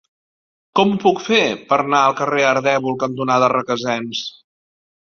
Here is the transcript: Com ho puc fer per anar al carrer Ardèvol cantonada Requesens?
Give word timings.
Com 0.79 0.93
ho 0.93 0.97
puc 1.03 1.21
fer 1.25 1.43
per 1.73 1.79
anar 1.85 2.01
al 2.07 2.17
carrer 2.23 2.49
Ardèvol 2.55 2.99
cantonada 3.05 3.53
Requesens? 3.59 4.29